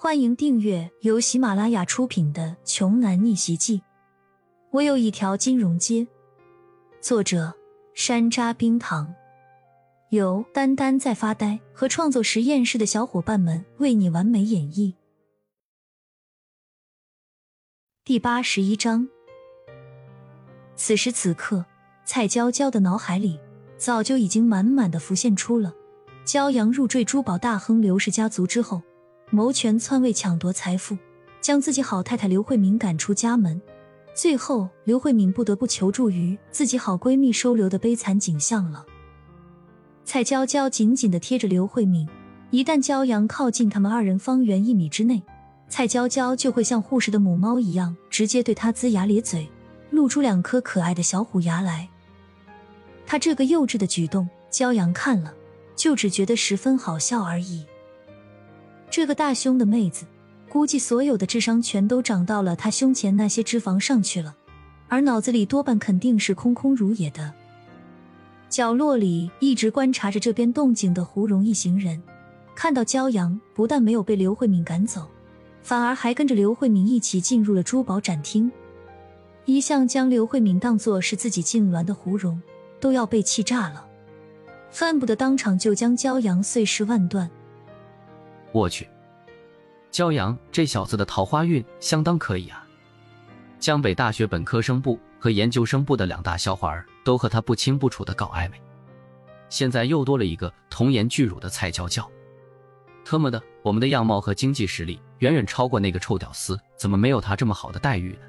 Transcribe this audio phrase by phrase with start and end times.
[0.00, 3.78] 欢迎订阅由喜马拉雅出品的《穷男逆袭记》。
[4.70, 6.06] 我有一条金融街。
[7.00, 7.52] 作者：
[7.94, 9.12] 山楂冰糖，
[10.10, 14.94] 由丹丹在发呆和创作实验室的小伙伴们为你完美演绎。
[18.04, 19.08] 第八十一章。
[20.76, 21.66] 此时此刻，
[22.04, 23.40] 蔡娇娇的脑海里
[23.76, 25.74] 早就已经满满的浮现出了
[26.24, 28.80] 骄阳入赘珠宝大亨刘氏家族之后。
[29.30, 30.96] 谋权篡位、抢夺财富，
[31.40, 33.60] 将自己好太太刘慧敏赶出家门，
[34.14, 38.86] 最后刘慧敏不得不求助于自己好闺蜜收留的悲惨景象了。
[40.04, 42.08] 蔡娇娇紧紧的贴着刘慧敏，
[42.50, 45.22] 一旦骄阳靠近他们二人方圆一米之内，
[45.68, 49.46] 蔡娇娇就会像护士的母猫一样，直接对他龇牙咧嘴，
[49.90, 51.90] 露出两颗可爱的小虎牙来。
[53.06, 55.34] 他这个幼稚的举动，骄阳看了
[55.76, 57.66] 就只觉得十分好笑而已。
[58.90, 60.06] 这个大胸的妹子，
[60.48, 64.34] 估计所有的智商全都长到了她胸前那些脂肪上去了，
[64.88, 67.32] 而脑子里多半肯定是空空如也的。
[68.48, 72.02] 角落里一直观察着这边动静的胡蓉一行人，
[72.54, 75.06] 看到骄阳不但没有被刘慧敏赶走，
[75.62, 78.50] 反而还跟着刘慧敏一起进入了珠宝展厅。
[79.44, 82.40] 一向将刘慧敏当作是自己痉挛的胡蓉，
[82.80, 83.86] 都要被气炸了，
[84.72, 87.30] 恨不得当场就将骄阳碎尸万段。
[88.52, 88.88] 我去，
[89.92, 92.66] 骄阳这小子的桃花运相当可以啊！
[93.58, 98.60] 江北大学本科生部和研究生部的两大校花儿都和他不清不楚的搞暧昧，
[99.48, 102.08] 现在又多了一个童颜巨乳的蔡娇娇。
[103.04, 108.20] 特么的，我们的样貌和经济实力远远超过那个臭屌丝，怎么没有他这么好的待遇呢？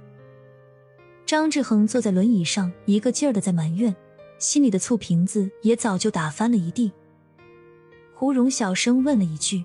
[1.26, 3.96] 张志恒坐在轮椅上，一个劲儿的在埋怨，
[4.38, 6.92] 心里的醋瓶子也早就打翻了一地。
[8.16, 9.64] 胡蓉小声问了一句。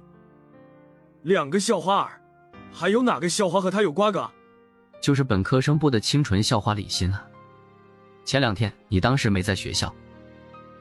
[1.24, 2.20] 两个校花儿，
[2.70, 4.30] 还有哪个校花和他有瓜葛？
[5.00, 7.26] 就是本科生部的清纯校花李欣啊。
[8.26, 9.90] 前两天你当时没在学校，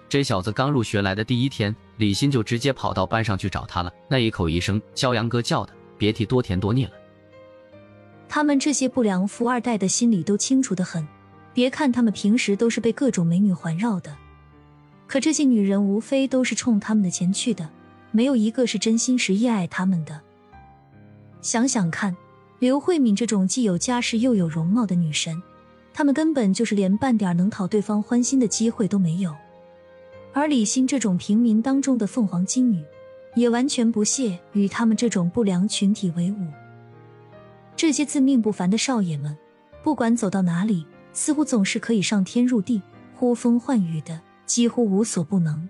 [0.09, 6.92] 这小子刚入学来的第一天，李欣就直接跑到班上去找他了，那一口一声骄阳哥叫的，别提多甜多腻了。
[8.28, 11.08] 他们这些不良富二代的心里都清楚的很，
[11.53, 14.14] 别看他们平时都是被各种美女环绕的，
[15.08, 17.70] 可这些女人无非都是冲他们的钱去的，
[18.12, 20.20] 没有一个是真心实意爱他们的。
[21.44, 22.16] 想想看，
[22.59, 25.44] 刘慧敏这种既有家世又有容貌的女神，
[25.94, 29.36] 他们根本就是连半点能讨对方欢心的机会都没有。
[30.32, 32.82] 而李欣这种平民当中的凤凰金女，
[33.36, 36.48] 也完全不屑与他们这种不良群体为伍。
[37.76, 39.38] 这些自命不凡的少爷们，
[39.84, 42.82] 不管走到哪里，似乎总是可以上天入地、
[43.16, 45.68] 呼风唤雨的，几乎无所不能。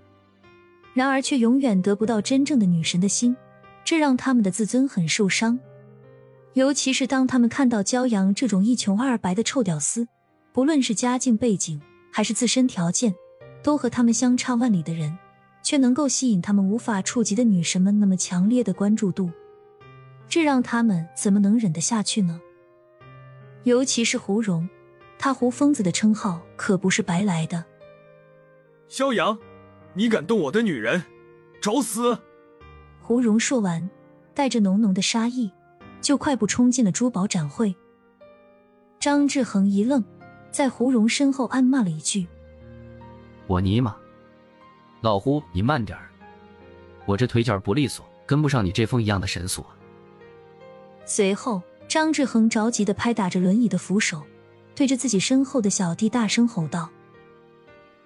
[0.92, 3.36] 然而，却永远得不到真正的女神的心。
[3.84, 5.60] 这让他们的自尊很受伤，
[6.54, 10.08] 尤其是当他们看到骄阳这种一穷二白的臭屌丝，
[10.52, 11.80] 不论是家境背景
[12.10, 13.14] 还是自身条件，
[13.62, 15.18] 都和他们相差万里的人，
[15.62, 19.30] 却能够吸引他们无法触及的女神们那么强烈的关注度，
[20.28, 22.40] 这让他们怎么能忍得下去呢？
[23.64, 24.68] 尤其是胡蓉，
[25.18, 27.64] 她胡疯子的称号可不是白来的。
[28.88, 29.38] 萧阳，
[29.94, 31.04] 你敢动我的女人，
[31.60, 32.18] 找死！
[33.06, 33.90] 胡蓉说完，
[34.32, 35.52] 带着浓浓的杀意，
[36.00, 37.76] 就快步冲进了珠宝展会。
[38.98, 40.02] 张志恒一愣，
[40.50, 42.26] 在胡蓉身后暗骂了一句
[43.46, 43.94] ：“我尼玛，
[45.02, 46.08] 老胡，你慢点儿，
[47.04, 49.62] 我这腿脚不利索，跟不上你这风一样的神速。”
[51.04, 54.22] 随后，张志恒着急的拍打着轮椅的扶手，
[54.74, 56.88] 对着自己身后的小弟大声吼道：“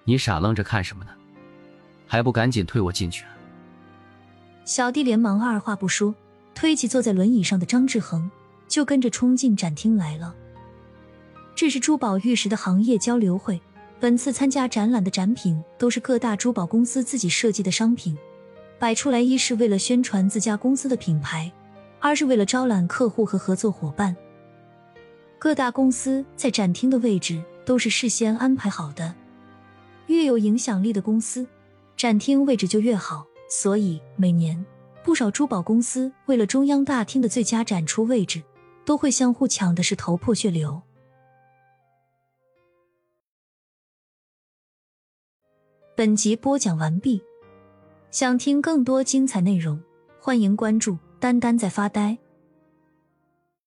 [0.03, 1.11] 你傻愣着看什么呢？
[2.05, 3.23] 还不赶紧推我进去！”
[4.69, 6.13] 小弟连忙二话不说，
[6.53, 8.29] 推起坐在轮椅上的张志恒，
[8.67, 10.35] 就跟着冲进展厅来了。
[11.55, 13.59] 这是珠宝玉石的行业交流会，
[13.99, 18.15] 本次参加展览的展品都是各大珠宝公司自己设计的商品，
[18.77, 21.51] 摆出来一是为了宣传自家公司的品牌，
[21.99, 24.15] 二是为了招揽客户和合作伙伴。
[25.39, 29.15] 各大公司在展厅的位置都是事先安排好的，
[30.05, 31.47] 越有影响力的公司，
[31.97, 33.25] 展厅位置就越好。
[33.49, 34.63] 所以每年，
[35.03, 38.43] 不少珠宝公司为了中央大厅的最佳展出位置，
[38.85, 40.79] 都会相互抢的是头破血流。
[45.95, 47.21] 本集播讲完毕，
[48.11, 49.81] 想听更多精彩内容，
[50.21, 52.17] 欢迎关注“丹丹在发呆”。